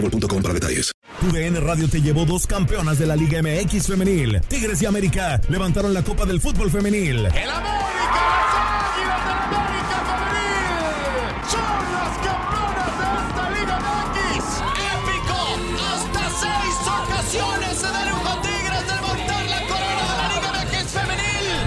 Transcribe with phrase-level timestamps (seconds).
[0.00, 0.92] boostmobile.com para detalles.
[1.20, 4.40] Tu DN Radio te llevó dos campeonas de la Liga MX femenil.
[4.48, 7.26] Tigres y América levantaron la Copa del Fútbol femenil.
[7.26, 7.95] ¡El América!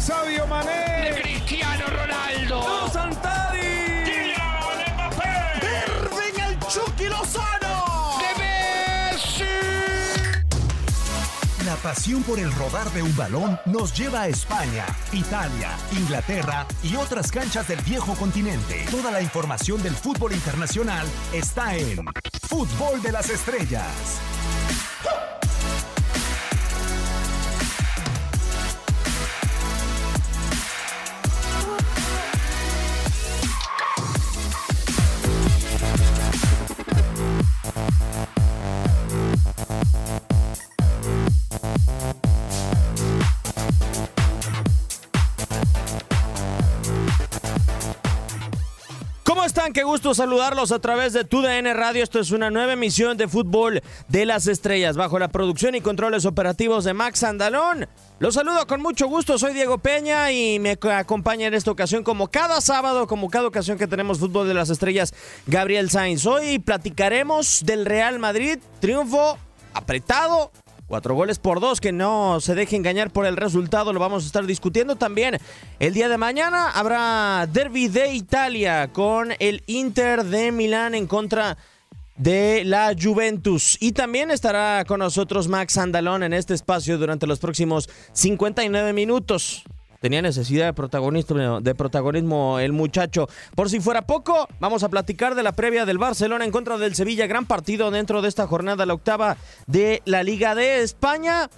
[0.00, 1.12] Sadio Mané.
[1.12, 2.88] De Cristiano Ronaldo.
[2.90, 4.04] Santari.
[4.04, 5.60] Kylian Mbappé.
[5.86, 8.18] Irving el Chucky Lozano.
[8.18, 9.44] De Messi.
[11.66, 16.96] La pasión por el rodar de un balón nos lleva a España, Italia, Inglaterra y
[16.96, 18.86] otras canchas del viejo continente.
[18.90, 22.06] Toda la información del fútbol internacional está en
[22.48, 24.20] Fútbol de las Estrellas.
[49.40, 49.72] ¿Cómo están?
[49.72, 52.02] Qué gusto saludarlos a través de TUDN Radio.
[52.02, 56.26] Esto es una nueva emisión de Fútbol de las Estrellas, bajo la producción y controles
[56.26, 57.88] operativos de Max Andalón.
[58.18, 62.28] Los saludo con mucho gusto, soy Diego Peña y me acompaña en esta ocasión, como
[62.28, 65.14] cada sábado, como cada ocasión que tenemos Fútbol de las Estrellas,
[65.46, 66.26] Gabriel Sainz.
[66.26, 69.38] Hoy platicaremos del Real Madrid, triunfo
[69.72, 70.52] apretado,
[70.90, 74.26] Cuatro goles por dos, que no se deje engañar por el resultado, lo vamos a
[74.26, 75.38] estar discutiendo también.
[75.78, 81.56] El día de mañana habrá Derby de Italia con el Inter de Milán en contra
[82.16, 83.76] de la Juventus.
[83.78, 89.62] Y también estará con nosotros Max Andalón en este espacio durante los próximos 59 minutos.
[90.00, 93.28] Tenía necesidad de protagonismo, el muchacho.
[93.54, 96.94] Por si fuera poco, vamos a platicar de la previa del Barcelona en contra del
[96.94, 97.26] Sevilla.
[97.26, 101.50] Gran partido dentro de esta jornada, la octava de la Liga de España.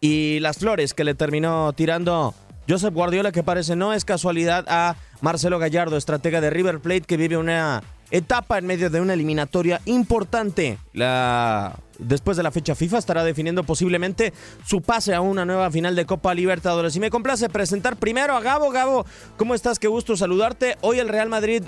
[0.00, 2.34] Y las flores que le terminó tirando
[2.66, 7.18] Josep Guardiola, que parece no es casualidad, a Marcelo Gallardo, estratega de River Plate, que
[7.18, 7.82] vive una
[8.16, 10.78] etapa en medio de una eliminatoria importante.
[10.92, 14.32] La después de la fecha FIFA estará definiendo posiblemente
[14.64, 16.94] su pase a una nueva final de Copa Libertadores.
[16.94, 18.70] Y me complace presentar primero a Gabo.
[18.70, 19.04] Gabo,
[19.36, 19.80] ¿cómo estás?
[19.80, 20.76] Qué gusto saludarte.
[20.80, 21.64] Hoy el Real Madrid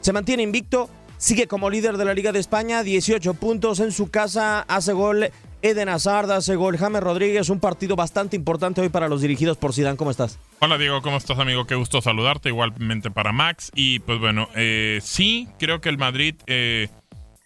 [0.00, 0.88] se mantiene invicto,
[1.18, 5.30] sigue como líder de la Liga de España, 18 puntos en su casa, hace gol
[5.62, 9.72] Eden Hazard, hace gol James Rodríguez, un partido bastante importante hoy para los dirigidos por
[9.72, 9.96] Zidane.
[9.96, 10.38] ¿Cómo estás?
[10.58, 11.66] Hola Diego, ¿cómo estás amigo?
[11.66, 13.70] Qué gusto saludarte, igualmente para Max.
[13.74, 16.88] Y pues bueno, eh, sí, creo que el Madrid, eh,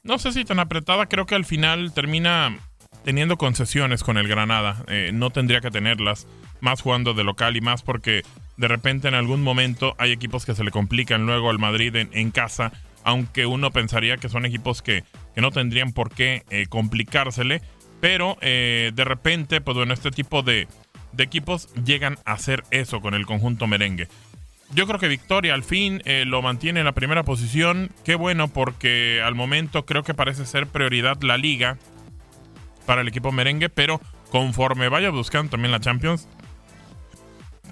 [0.03, 2.59] no sé si tan apretada, creo que al final termina
[3.07, 4.83] teniendo concesiones con el Granada.
[4.89, 6.27] Eh, no tendría que tenerlas,
[6.61, 8.23] más jugando de local y más porque
[8.57, 12.31] de repente en algún momento hay equipos que se le complican luego al Madrid en,
[12.33, 12.73] casa,
[13.05, 15.05] aunque uno pensaría que son equipos que,
[15.35, 17.63] que no tendrían por qué eh, complicársele.
[18.01, 20.69] Pero eh, de repente, pues bueno, este tipo de,
[21.19, 24.09] equipos llegan a hacer eso con el conjunto merengue.
[24.75, 27.91] Yo creo que Victoria al fin eh, lo mantiene en la primera posición.
[28.05, 31.79] Qué bueno porque al momento creo que parece ser prioridad la liga
[32.85, 34.01] para el equipo merengue, pero
[34.31, 36.29] conforme vaya buscando también la Champions,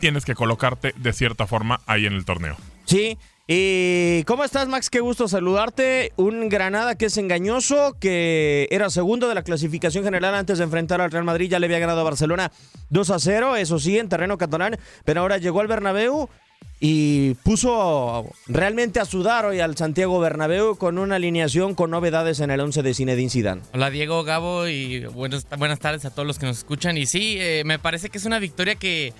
[0.00, 2.56] tienes que colocarte de cierta forma ahí en el torneo.
[2.84, 3.18] Sí.
[3.46, 4.88] ¿Y cómo estás, Max?
[4.88, 6.12] Qué gusto saludarte.
[6.16, 11.02] Un Granada que es engañoso, que era segundo de la clasificación general antes de enfrentar
[11.02, 11.50] al Real Madrid.
[11.50, 12.50] Ya le había ganado a Barcelona
[12.88, 14.78] 2 a 0, eso sí, en terreno catalán.
[15.04, 16.30] Pero ahora llegó al Bernabéu
[16.80, 22.50] y puso realmente a sudar hoy al Santiago Bernabéu con una alineación con novedades en
[22.50, 23.62] el 11 de Zinedine Zidane.
[23.74, 26.96] Hola Diego, Gabo y buenas, buenas tardes a todos los que nos escuchan.
[26.96, 29.12] Y sí, eh, me parece que es una victoria que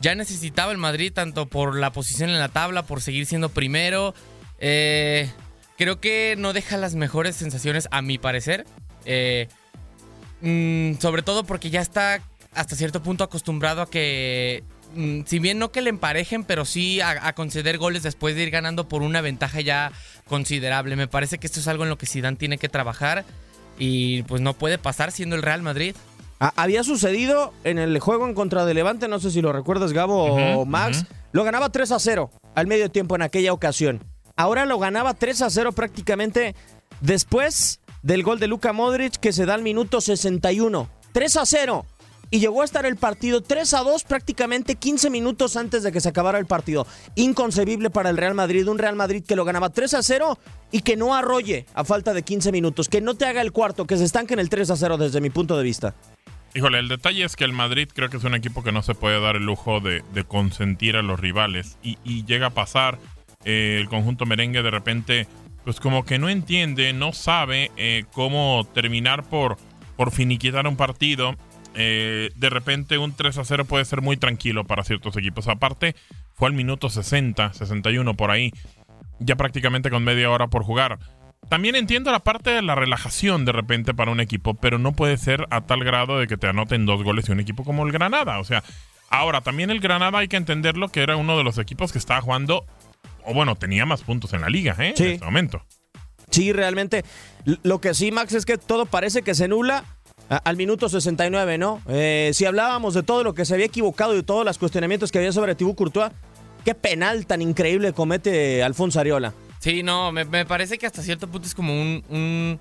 [0.00, 4.14] ya necesitaba el Madrid, tanto por la posición en la tabla, por seguir siendo primero.
[4.58, 5.30] Eh,
[5.76, 8.66] creo que no deja las mejores sensaciones, a mi parecer.
[9.04, 9.48] Eh,
[10.40, 12.20] mm, sobre todo porque ya está
[12.54, 14.62] hasta cierto punto acostumbrado a que,
[14.94, 18.42] mm, si bien no que le emparejen, pero sí a, a conceder goles después de
[18.42, 19.92] ir ganando por una ventaja ya
[20.26, 20.96] considerable.
[20.96, 23.24] Me parece que esto es algo en lo que Zidane tiene que trabajar
[23.78, 25.96] y pues no puede pasar siendo el Real Madrid.
[26.40, 29.92] Ah, había sucedido en el juego en contra de Levante, no sé si lo recuerdas,
[29.92, 30.98] Gabo o Ujú, Max.
[31.02, 31.14] ujú.
[31.32, 34.02] Lo ganaba 3 a 0 al medio tiempo en aquella ocasión.
[34.36, 36.54] Ahora lo ganaba 3 a 0 prácticamente
[37.00, 40.88] después del gol de Luka Modric que se da al minuto 61.
[41.12, 41.86] 3 a 0.
[42.30, 46.00] Y llegó a estar el partido 3 a 2 prácticamente 15 minutos antes de que
[46.00, 46.84] se acabara el partido.
[47.14, 48.66] Inconcebible para el Real Madrid.
[48.68, 50.38] Un Real Madrid que lo ganaba 3 a 0
[50.72, 52.88] y que no arrolle a falta de 15 minutos.
[52.88, 55.20] Que no te haga el cuarto, que se estanque en el 3 a 0 desde
[55.20, 55.94] mi punto de vista.
[56.56, 58.94] Híjole, el detalle es que el Madrid creo que es un equipo que no se
[58.94, 61.78] puede dar el lujo de, consentir a los rivales.
[61.82, 63.00] Y, llega a pasar
[63.44, 65.26] eh, el conjunto merengue de repente,
[65.64, 69.56] pues como que no entiende, no sabe eh, cómo terminar por,
[69.96, 71.34] por finiquitar un partido.
[71.74, 75.48] Eh, de repente un 3 a 0 puede ser muy tranquilo para ciertos equipos.
[75.48, 75.96] Aparte,
[76.34, 78.52] fue al minuto 60, 61 por ahí.
[79.18, 81.00] Ya prácticamente con media hora por jugar.
[81.48, 85.16] También entiendo la parte de la relajación de repente para un equipo, pero no puede
[85.16, 87.92] ser a tal grado de que te anoten dos goles y un equipo como el
[87.92, 88.38] Granada.
[88.38, 88.62] O sea,
[89.10, 92.20] ahora también el Granada hay que entenderlo que era uno de los equipos que estaba
[92.20, 92.64] jugando,
[93.24, 94.94] o bueno, tenía más puntos en la liga, ¿eh?
[94.96, 95.04] Sí.
[95.04, 95.62] En este momento.
[96.30, 97.04] Sí, realmente.
[97.62, 99.84] Lo que sí, Max, es que todo parece que se nula
[100.28, 101.82] al minuto 69, ¿no?
[101.88, 105.12] Eh, si hablábamos de todo lo que se había equivocado y de todos los cuestionamientos
[105.12, 106.10] que había sobre Tibú Courtois,
[106.64, 109.34] qué penal tan increíble comete Alfonso Ariola.
[109.64, 112.60] Sí, no, me, me parece que hasta cierto punto es como un, un-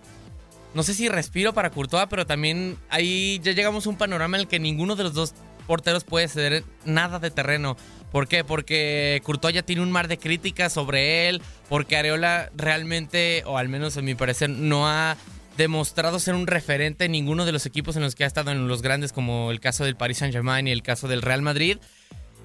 [0.74, 4.42] No sé si respiro para Courtois, pero también ahí ya llegamos a un panorama en
[4.44, 5.34] el que ninguno de los dos
[5.68, 7.76] porteros puede ceder nada de terreno.
[8.10, 8.46] ¿Por qué?
[8.46, 13.68] Porque Courtois ya tiene un mar de críticas sobre él, porque Areola realmente, o al
[13.68, 15.18] menos en mi parecer, no ha
[15.58, 18.70] demostrado ser un referente en ninguno de los equipos en los que ha estado en
[18.70, 21.80] los grandes, como el caso del Paris Saint-Germain y el caso del Real Madrid.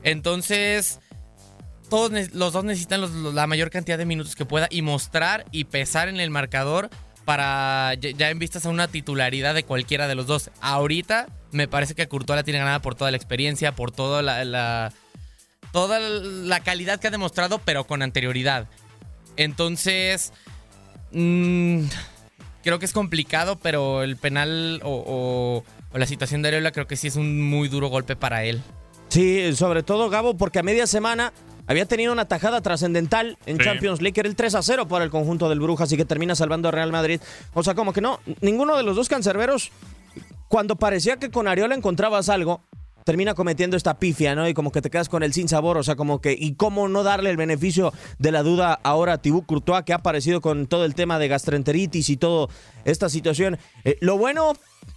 [0.03, 0.99] Entonces,
[1.89, 6.09] todos los dos necesitan la mayor cantidad de minutos que pueda y mostrar y pesar
[6.09, 6.91] en el marcador
[7.25, 10.51] para ya, en vistas a una titularidad de cualquiera de los dos.
[10.61, 14.93] Ahorita me parece que Courtois la tiene ganada por toda la experiencia, por toda la,
[15.73, 18.67] toda la calidad que ha demostrado, pero con anterioridad.
[19.37, 20.33] Entonces,
[21.13, 21.83] mm,
[22.65, 26.87] creo que es complicado, pero el penal o, o- o la situación de Areola creo
[26.87, 28.63] que sí es un muy duro golpe para él.
[29.09, 31.33] Sí, sobre todo Gabo, porque a media semana
[31.69, 33.65] había tenido una tajada trascendental en Sí.
[33.65, 36.35] Champions League, era el 3 a 0 para el conjunto del Brujas y que termina
[36.35, 37.21] salvando a Real Madrid.
[37.55, 39.71] O sea, como que no, ninguno de los dos cancerberos,
[40.49, 42.63] cuando parecía que con Ariola encontrabas algo,
[43.05, 44.47] termina cometiendo esta pifia, ¿no?
[44.49, 46.89] Y como que te quedas con el sin sabor, o sea, como que, y cómo
[46.89, 50.67] no darle el beneficio de la duda ahora a Tibú Courtois, que ha aparecido con
[50.67, 52.49] todo el tema de gastroenteritis y toda
[52.85, 53.57] esta situación.
[53.85, 54.53] Eh, lo bueno,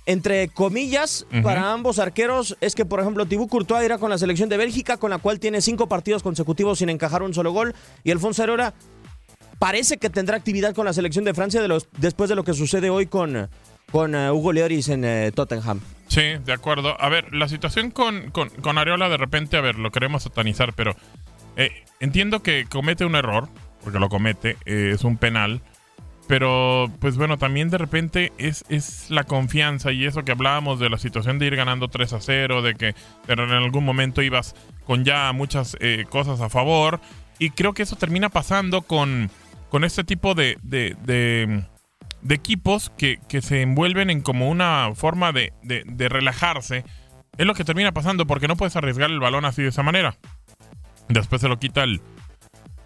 [0.06, 4.50] entre comillas, para ambos arqueros es que, por ejemplo, Tibú Courtois irá con la selección
[4.50, 8.12] de Bélgica, con la cual tiene cinco partidos consecutivos sin encajar un solo gol, y
[8.12, 8.74] Alfonso Herrera
[9.60, 12.54] parece que tendrá actividad con la selección de Francia de los, después de lo que
[12.54, 13.48] sucede hoy con,
[13.92, 15.80] con eh, Hugo Lloris en eh, Tottenham.
[16.08, 17.00] Sí, de acuerdo.
[17.00, 20.74] A ver, la situación con, con, con Areola de repente, a ver, lo queremos satanizar,
[20.74, 20.96] pero
[21.56, 23.50] eh, entiendo que comete un error,
[23.84, 25.62] porque lo comete, eh, es un penal,
[26.32, 30.90] pero pues bueno, también de repente es, es la confianza y eso que hablábamos de
[30.90, 32.96] la situación de ir ganando 3 a 0, de que
[33.28, 37.02] en algún momento ibas con ya muchas eh, cosas a favor,
[37.38, 39.30] y creo que eso termina pasando con,
[39.68, 41.66] con este tipo de, de, de,
[42.34, 46.86] equipos que, que se envuelven en como una forma de- de relajarse.
[47.38, 50.16] Es lo que termina pasando porque no puedes arriesgar el balón así de esa manera.
[51.10, 52.00] Después se lo quita el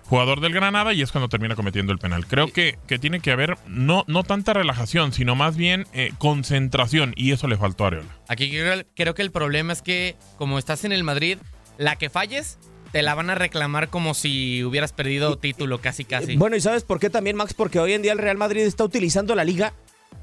[0.06, 2.26] jugador del Granada y es cuando termina cometiendo el penal.
[2.28, 7.14] Creo que, que tiene que haber no, no tanta relajación, sino más bien eh, concentración
[7.16, 8.10] y eso le faltó a Areola.
[8.28, 11.38] Aquí creo, creo que el problema es que como estás en el Madrid,
[11.78, 12.58] la que falles
[12.92, 16.38] te la van a reclamar como si hubieras perdido título casi casi.
[16.38, 17.54] Bueno, ¿y sabes por qué también, Max?
[17.54, 19.74] Porque hoy en día el Real Madrid está utilizando la liga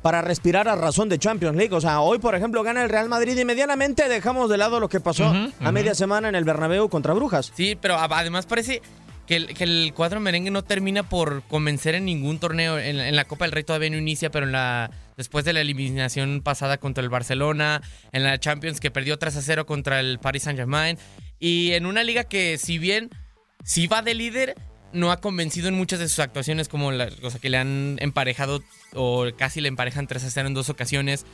[0.00, 1.74] para respirar a razón de Champions League.
[1.74, 4.88] O sea, hoy, por ejemplo, gana el Real Madrid y medianamente dejamos de lado lo
[4.88, 7.52] que pasó a media semana en el Bernabéu contra Brujas.
[7.54, 8.80] Sí, pero además parece
[9.32, 12.78] que el, que el cuadro merengue no termina por convencer en ningún torneo.
[12.78, 15.62] En, en la Copa del Rey todavía no inicia, pero en la después de la
[15.62, 17.80] eliminación pasada contra el Barcelona,
[18.12, 20.98] en la Champions que perdió 3 a 0 contra el Paris Saint-Germain,
[21.38, 23.08] y en una liga que si bien
[23.64, 24.54] si va de líder,
[24.92, 27.96] no ha convencido en muchas de sus actuaciones, como la, o sea, que le han
[28.00, 28.62] emparejado
[28.92, 31.24] o casi le emparejan 3 a 0 en dos ocasiones.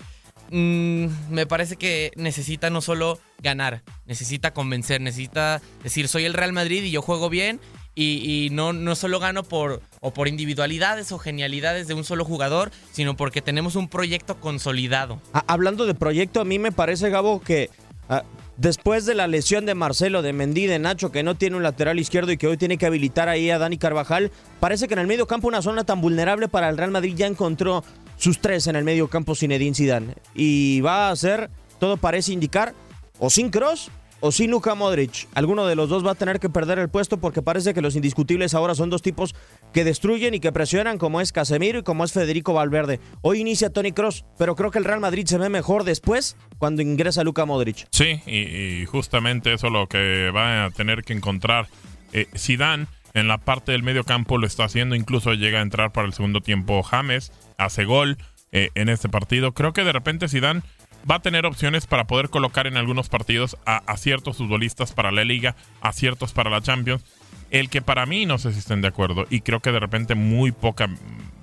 [0.51, 6.53] Mm, me parece que necesita no solo ganar, necesita convencer, necesita decir soy el Real
[6.53, 7.61] Madrid y yo juego bien
[8.03, 12.71] y, no, no solo gano por, o por individualidades o genialidades de un solo jugador,
[12.93, 15.21] sino porque tenemos un proyecto consolidado.
[15.33, 17.71] A- hablando de proyecto, a mí me parece, Gabo, que
[18.09, 18.23] ah,
[18.57, 21.99] después de la lesión de Marcelo, de Mendy, de Nacho, que no tiene un lateral
[21.99, 25.07] izquierdo y que hoy tiene que habilitar ahí a Dani Carvajal, parece que en el
[25.07, 27.85] medio campo una zona tan vulnerable para el Real Madrid ya encontró
[28.17, 30.15] sus tres en el medio campo Zinedine Zidane.
[30.35, 32.75] Y va a ser, todo parece indicar,
[33.21, 33.91] o sin Cross
[34.21, 35.29] o sin Luka Modric.
[35.35, 37.97] Alguno de los dos va a tener que perder el puesto porque parece que los
[37.97, 39.35] indiscutibles ahora son dos tipos
[39.73, 43.01] que destruyen y que presionan como es Casemiro y como es Federico Valverde.
[43.23, 46.83] Hoy inicia Tony Cross, pero creo que el Real Madrid se ve mejor después cuando
[46.83, 47.87] ingresa Luka Modric.
[47.91, 51.69] Sí, y, justamente eso es lo que va a tener que encontrar
[52.13, 55.93] eh, Zidane en la parte del medio campo lo está haciendo, incluso llega a entrar
[55.93, 58.19] para el segundo tiempo James, hace gol
[58.53, 59.53] eh, en este partido.
[59.53, 60.63] Creo que de repente Zidane
[61.09, 65.11] va a tener opciones para poder colocar en algunos partidos a, a ciertos futbolistas para
[65.11, 67.03] la liga, a ciertos para la Champions.
[67.51, 70.15] El que para mí, no sé si estén de acuerdo, y creo que de repente
[70.15, 70.91] muy pocas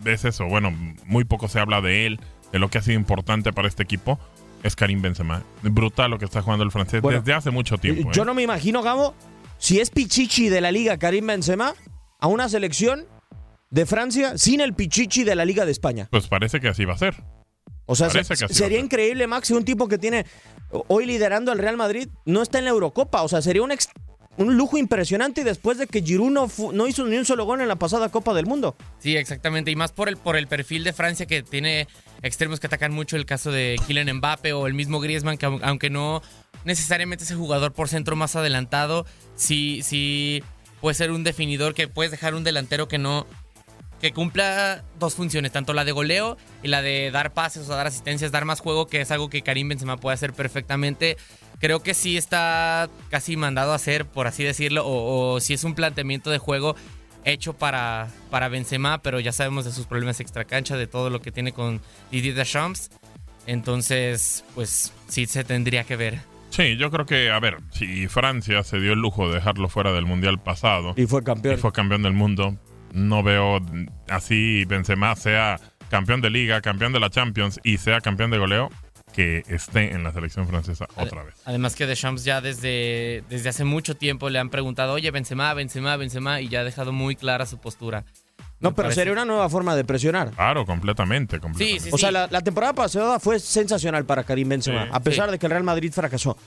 [0.03, 0.71] veces, o bueno,
[1.05, 2.19] muy poco se habla de él,
[2.51, 4.19] de lo que ha sido importante para este equipo,
[4.63, 5.43] es Karim Benzema.
[5.62, 8.12] Brutal lo que está jugando el francés Bueno, desde hace mucho tiempo.
[8.12, 8.25] Yo ¿eh?
[8.25, 9.15] no me imagino, Gabo,
[9.57, 11.74] si es Pichichi de la liga Karim Benzema,
[12.19, 13.05] a una selección
[13.69, 16.07] de Francia sin el Pichichi de la Liga de España.
[16.09, 17.15] Pues parece que así va a ser.
[17.85, 18.71] O sea, se- sería ser.
[18.73, 20.25] increíble, Max, si un tipo que tiene
[20.87, 23.21] hoy liderando al Real Madrid no está en la Eurocopa.
[23.23, 23.89] O sea, sería un, ex-
[24.37, 27.67] un lujo impresionante después de que Giroud no, no hizo ni un solo gol en
[27.67, 28.75] la pasada Copa del Mundo.
[28.99, 29.71] Sí, exactamente.
[29.71, 31.87] Y más por el, por el perfil de Francia que tiene
[32.23, 33.15] extremos que atacan mucho.
[33.15, 36.21] El caso de Kylian Mbappe o el mismo Griezmann, que au- aunque no
[36.65, 40.43] necesariamente es el jugador por centro más adelantado, sí, sí
[40.81, 43.27] puede ser un definidor que puedes dejar un delantero que no.
[44.05, 47.88] Que cumpla dos funciones, tanto la de goleo y la de dar pases o dar
[47.88, 51.17] asistencias, dar más juego, que es algo que Karim Benzema puede hacer perfectamente.
[51.59, 55.63] Creo que sí está casi mandado a hacer, por así decirlo, o, o si es
[55.63, 56.75] un planteamiento de juego
[57.24, 61.31] hecho para, para Benzema, pero ya sabemos de sus problemas extracancha, de todo lo que
[61.31, 61.81] tiene con
[62.12, 62.91] Didier Deschamps.
[63.47, 66.19] Entonces, pues sí se tendría que ver.
[66.51, 69.91] Sí, yo creo que, a ver, si Francia se dio el lujo de dejarlo fuera
[69.93, 71.55] del Mundial pasado Y fue campeón.
[71.55, 72.55] y fue campeón del mundo,
[72.95, 73.59] no veo
[74.09, 75.59] así Benzema sea
[75.89, 78.69] campeón de liga, campeón de la Champions y sea campeón de goleo
[79.13, 81.35] que esté en la selección francesa otra vez.
[81.45, 85.95] Además que Deschamps ya desde, desde hace mucho tiempo le han preguntado, oye, Benzema, Benzema,
[85.95, 88.03] Benzema, y ya ha dejado muy clara su postura.
[88.59, 90.31] No, pero parece- sería una nueva forma de presionar.
[90.31, 91.79] Claro, completamente, completamente.
[91.83, 94.89] Sí, sí, O sea, la, la temporada pasada fue sensacional para Karim Benzema, Sí.
[94.91, 95.31] a pesar Sí.
[95.33, 96.37] de que el Real Madrid fracasó.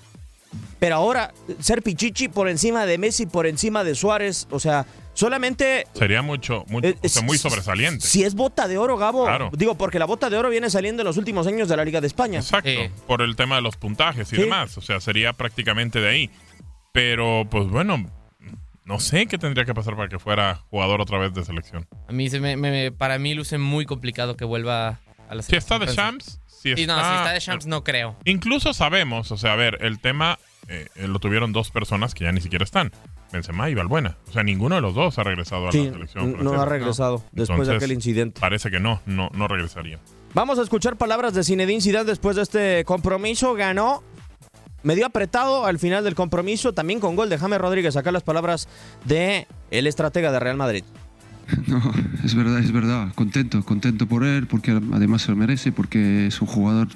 [0.78, 5.86] Pero ahora, ser Pichichi por encima de Messi, por encima de Suárez, o sea, solamente
[5.94, 8.06] Sería mucho, mucho Eh, o sea, muy sobresaliente.
[8.06, 9.24] Si es bota de oro, Gabo.
[9.24, 9.50] Claro.
[9.52, 12.00] Digo, porque la bota de oro viene saliendo en los últimos años de la Liga
[12.00, 12.38] de España.
[12.38, 12.70] Exacto,
[13.06, 14.42] por el tema de los puntajes y Sí.
[14.42, 14.78] demás.
[14.78, 16.30] O sea, sería prácticamente de ahí.
[16.92, 18.10] Pero, pues bueno,
[18.84, 21.86] no sé qué tendría que pasar para que fuera jugador otra vez de selección.
[22.08, 25.54] A mí se me, me- para mí luce muy complicado que vuelva a la Si
[25.56, 26.96] está de selección Champs, si está...
[26.96, 28.16] no, si está de Champs no creo.
[28.24, 30.38] Incluso sabemos, o sea, a ver, el tema
[30.68, 32.92] eh, lo tuvieron dos personas que ya ni siquiera están.
[33.32, 34.16] Benzema y Valbuena.
[34.28, 36.42] O sea, ninguno de los dos ha regresado a Sí, la selección.
[36.42, 38.40] no ha regresado después de aquel incidente.
[38.40, 39.98] Parece que no, no, no regresaría.
[40.34, 43.54] Vamos a escuchar palabras de Zinedine Zidane después de este compromiso.
[43.54, 44.02] Ganó,
[44.82, 47.96] medio apretado al final del compromiso, también con gol de James Rodríguez.
[47.96, 48.68] Acá las palabras
[49.04, 50.84] de el estratega de Real Madrid.
[51.66, 51.80] No,
[52.24, 53.12] es verdad, es verdad.
[53.14, 56.88] Contento, contento por él, porque además se lo merece, porque es un jugador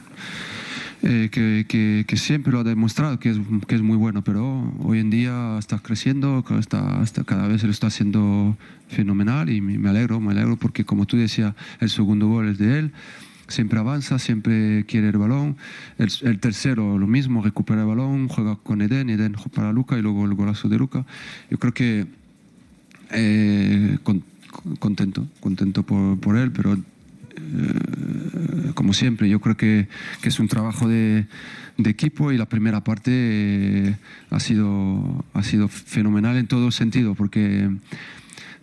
[1.03, 4.73] eh, que, que- que siempre lo ha demostrado que es, que es muy bueno, pero
[4.81, 8.57] hoy en día está creciendo, está, está- cada vez lo está haciendo
[8.89, 12.79] fenomenal y me alegro, me alegro porque como tú decías, el segundo gol es de
[12.79, 12.93] él.
[13.49, 15.57] Siempre avanza, siempre quiere el balón.
[15.99, 20.03] El, el tercero, lo mismo, recupera el balón, juega con Eden, Eden para Luca y
[20.03, 21.05] luego el golazo de Luca.
[21.51, 22.07] Yo creo que
[23.11, 24.23] eh, con-
[24.79, 26.81] contento, contento por, por él, pero eh,
[28.75, 29.89] como siempre, yo creo que,
[30.21, 31.27] que es un trabajo de,
[31.79, 33.97] de equipo y la primera parte eh,
[34.31, 37.71] ha, sido, ha sido fenomenal en todo sentido, porque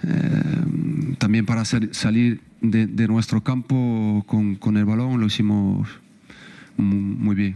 [0.03, 0.43] eh,
[1.17, 5.87] también para ser- salir de, de nuestro campo con, con, el balón lo hicimos
[6.77, 7.55] muy, bien.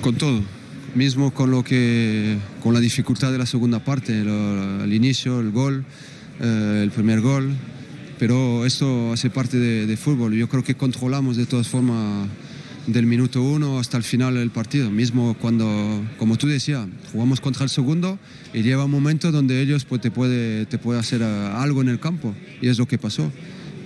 [0.00, 0.42] Con todo,
[0.94, 5.50] mismo con lo que con la dificultad de la segunda parte, lo, el inicio, el
[5.50, 5.84] gol,
[6.40, 7.50] eh, el primer gol,
[8.18, 10.34] pero esto hace parte de, de, fútbol.
[10.34, 12.28] Yo creo que controlamos de todas formas
[12.86, 17.64] del minuto uno hasta el final del partido, mismo cuando, como tú decías, jugamos contra
[17.64, 18.18] el segundo
[18.52, 22.00] y lleva un momento donde ellos pues, te puede, te puede hacer algo en el
[22.00, 23.30] campo y es lo que pasó.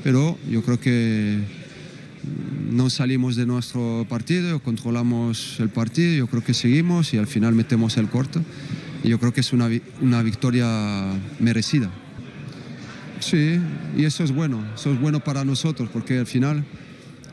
[0.02, 1.40] Pero yo creo que
[2.70, 7.54] no salimos de nuestro partido, controlamos el partido, yo creo que seguimos y al final
[7.54, 8.42] metemos el corto.
[9.02, 9.68] Y yo creo que es una,
[10.00, 10.66] una victoria
[11.38, 11.90] merecida.
[13.20, 13.58] Sí,
[13.96, 16.64] y eso es bueno, eso es bueno para nosotros porque al final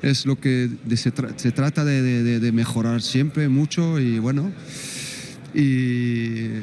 [0.02, 4.52] es lo que se, tra se, trata de, mejorar siempre mucho y bueno,
[5.54, 6.62] y,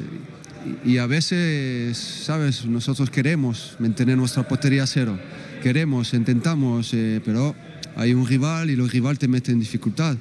[0.97, 2.65] a veces, ¿sabes?
[2.65, 5.17] Nosotros queremos mantener nuestra portería cero,
[5.63, 7.55] queremos, intentamos, eh, pero
[7.95, 10.17] hay un rival y los rival te meten en dificultad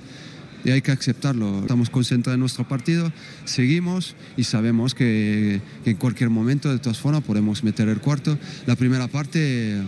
[0.65, 1.61] y hay que aceptarlo.
[1.61, 3.13] Estamos concentrados en nuestro partido,
[3.45, 8.39] seguimos y sabemos que, que, en cualquier momento, de todas formas, podemos meter el cuarto.
[8.67, 9.81] La primera parte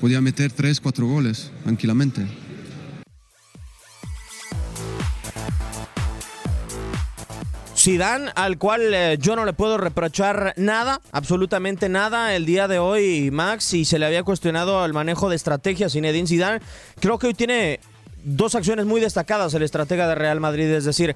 [0.00, 2.26] podía meter tres, cuatro goles tranquilamente.
[7.82, 12.78] Zidane, al cual eh, yo no le puedo reprochar nada, absolutamente nada el día de
[12.78, 16.60] hoy, Max, y se le había cuestionado el manejo de estrategia Zinedine Zidane.
[17.00, 17.80] Creo que hoy tiene
[18.24, 21.14] dos acciones muy destacadas el estratega de Real Madrid, es decir,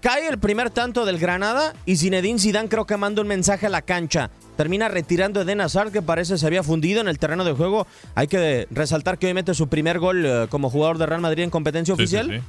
[0.00, 3.70] cae el primer tanto del Granada y Zinedine Zidane creo que manda un mensaje a
[3.70, 4.30] la cancha.
[4.56, 7.86] Termina retirando a Eden Hazard, que parece se había fundido en el terreno de juego.
[8.14, 11.44] Hay que resaltar que hoy mete su primer gol uh, como jugador de Real Madrid
[11.44, 12.26] en competencia Sí, oficial.
[12.26, 12.42] sí, sí.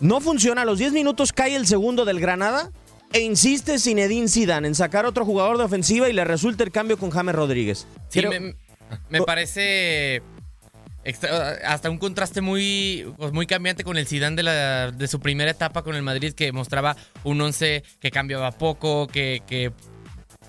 [0.00, 2.70] No funciona, a los 10 minutos cae el segundo del Granada
[3.12, 6.98] e insiste Zinedine Zidane en sacar otro jugador de ofensiva y le resulta el cambio
[6.98, 7.86] con James Rodríguez.
[8.08, 8.54] Sí, Creo- me,
[9.08, 10.22] me parece
[11.06, 15.20] extra- hasta un contraste muy, pues, muy cambiante con el Zidane de, la, de su
[15.20, 19.72] primera etapa con el Madrid que mostraba un 11 que cambiaba poco, que,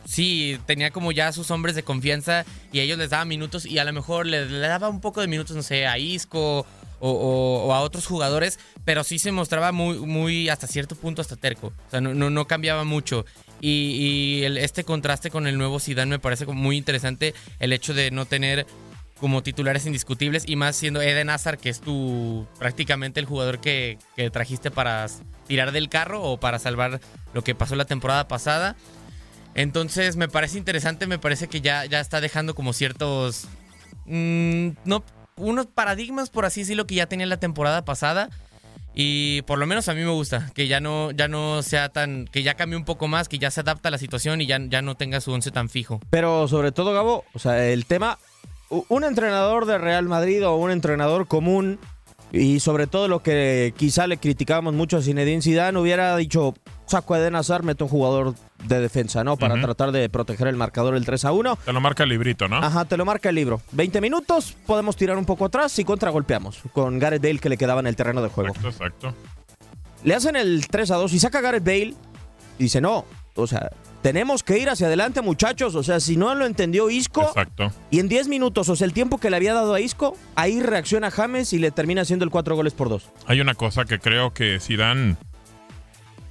[0.05, 3.83] sí, tenía como ya sus hombres de confianza y ellos les daba minutos y a
[3.83, 6.65] lo mejor le, daba un poco de minutos, no sé, a Isco
[6.99, 11.67] o, a otros jugadores, pero sí se mostraba muy, muy hasta cierto punto hasta terco.
[11.67, 13.25] O sea, no, no, cambiaba mucho.
[13.61, 18.25] Y, este contraste con el nuevo Zidane me parece muy interesante el hecho de no
[18.25, 18.65] tener
[19.19, 23.97] como titulares indiscutibles y más siendo Eden Hazard, que es tu prácticamente el jugador que,
[24.15, 25.07] que trajiste para
[25.47, 26.99] tirar del carro o para salvar
[27.33, 28.75] lo que pasó la temporada pasada.
[29.55, 33.47] Entonces me parece interesante, me parece que ya, ya está dejando como ciertos...
[34.05, 35.03] mm, no,
[35.35, 38.29] unos paradigmas, por así decirlo, que ya tenía la temporada pasada.
[38.99, 42.25] Y por lo menos a mí me gusta, que ya no, ya no sea tan,
[42.25, 44.59] que ya cambie un poco más, que ya se adapta a la situación y ya,
[44.67, 46.01] ya no tenga su once tan fijo.
[46.09, 48.17] Pero sobre todo, Gabo, o sea, el tema,
[48.69, 51.79] un entrenador de Real Madrid o un entrenador común,
[52.31, 56.53] y sobre todo lo que quizá le criticábamos mucho a Zinedine Zidane, hubiera dicho,
[56.85, 59.37] saco a Eden Hazard, meto un jugador de defensa, ¿no?
[59.37, 61.59] Para tratar de proteger el marcador el 3 a 1.
[61.63, 62.57] Te lo marca el librito, ¿no?
[62.57, 63.61] Ajá, te lo marca el libro.
[63.71, 67.79] 20 minutos, podemos tirar un poco atrás y contragolpeamos con Gareth Bale que le quedaba
[67.79, 68.49] en el terreno de juego.
[68.49, 69.13] Exacto, exacto.
[70.03, 71.93] Le hacen el 3 a 2 y saca Gareth Bale
[72.59, 73.71] y dice, no, o sea,
[74.07, 75.75] tenemos que ir hacia adelante, muchachos.
[75.75, 77.73] O sea, si no lo entendió Isco, Exacto.
[77.91, 80.61] y en 10 minutos, o sea, el tiempo que le había dado a Isco, ahí
[80.61, 83.11] reacciona James y le termina haciendo el 4 goles por 2.
[83.25, 85.17] Hay una cosa que creo que Zidane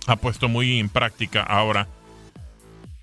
[0.07, 1.87] ha puesto muy en práctica ahora.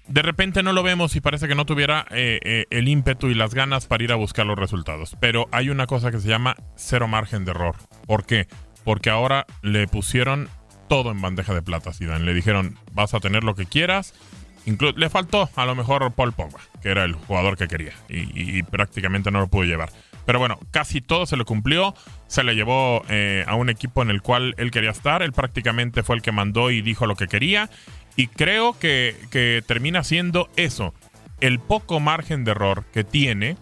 [0.08, 3.36] De repente no lo vemos y parece que no tuviera eh, eh, el ímpetu y
[3.36, 5.16] las ganas para ir a buscar los resultados.
[5.20, 7.76] Pero hay una cosa que se llama cero margen de error.
[8.08, 8.48] ¿Por qué?
[8.84, 10.50] Porque ahora le pusieron
[10.90, 12.26] todo en bandeja de plata a Zidane.
[12.26, 14.16] Le dijeron, vas a tener lo que quieras.
[14.66, 17.94] Inclu- le faltó a lo mejor Paul Pogba, que era el jugador que quería.
[18.10, 19.92] Y, y- prácticamente no lo pudo llevar.
[20.26, 21.94] Pero bueno, casi todo se lo cumplió.
[22.28, 25.22] Se le llevó eh, a un equipo en el cual él quería estar.
[25.22, 27.70] Él prácticamente fue el que mandó y dijo lo que quería.
[28.16, 30.94] Y creo que, que termina siendo eso.
[31.42, 33.58] El poco margen de error que tiene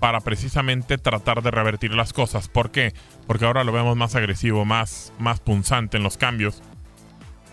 [0.00, 2.48] para precisamente tratar de revertir las cosas.
[2.48, 2.92] ¿Por qué?
[3.28, 6.62] Porque ahora lo vemos más agresivo, más, más punzante en los cambios.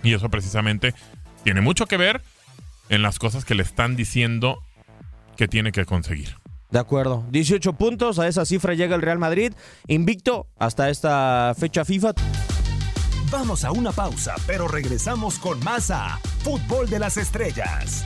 [0.01, 0.95] Y eso precisamente
[1.43, 2.23] tiene mucho que ver
[2.89, 4.59] en las cosas que le están diciendo
[5.37, 6.37] que tiene que conseguir.
[6.69, 7.25] De acuerdo.
[7.31, 9.53] 18 puntos, a esa cifra llega el Real Madrid,
[9.87, 12.13] invicto hasta esta fecha FIFA.
[13.31, 18.05] Vamos a una pausa, pero regresamos con más a Fútbol de las Estrellas.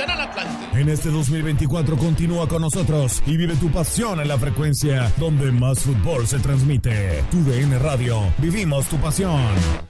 [0.00, 0.80] 0 vencen al Atlante.
[0.80, 5.80] En este 2024 continúa con nosotros y vive tu pasión en la frecuencia donde más
[5.80, 7.24] fútbol se transmite.
[7.30, 8.20] Tu DN Radio.
[8.38, 9.89] Vivimos tu pasión.